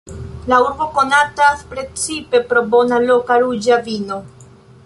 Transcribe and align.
La 0.51 0.57
urbo 0.61 0.87
konatas 0.95 1.61
precipe 1.75 2.43
pro 2.53 2.65
bona 2.75 3.01
loka 3.07 3.41
ruĝa 3.47 3.81
vino. 3.91 4.23